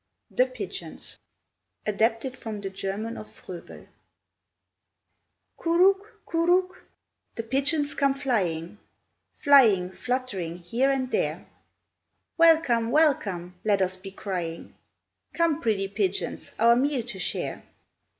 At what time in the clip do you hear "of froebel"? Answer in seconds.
3.17-3.85